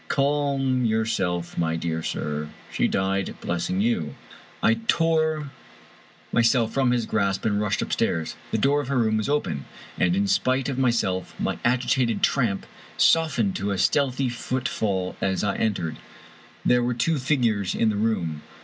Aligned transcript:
Calm 0.07 0.83
your 0.83 1.05
self, 1.05 1.59
my 1.59 1.75
dear 1.75 2.01
sir. 2.01 2.49
She 2.71 2.87
died 2.87 3.35
blessing 3.39 3.81
you." 3.81 4.15
I 4.63 4.79
tore 4.87 5.51
myself 6.31 6.73
from 6.73 6.89
his 6.89 7.05
grasp 7.05 7.45
and 7.45 7.61
rushed 7.61 7.83
upstairs. 7.83 8.35
The 8.49 8.57
door 8.57 8.81
of 8.81 8.87
her 8.87 8.97
room 8.97 9.17
was 9.17 9.29
open, 9.29 9.65
and, 9.99 10.15
in 10.15 10.25
spite 10.27 10.69
of 10.69 10.79
myself, 10.79 11.39
my 11.39 11.59
agitated 11.63 12.23
tramp 12.23 12.65
softened 12.97 13.55
to 13.57 13.69
a 13.69 13.77
stealthy 13.77 14.29
footfall 14.29 15.17
as 15.21 15.43
I 15.43 15.55
entered. 15.57 15.97
There 16.65 16.81
were 16.81 16.95
two 16.95 17.19
figures 17.19 17.75
in 17.75 17.89
the 17.91 17.95
room. 17.95 18.41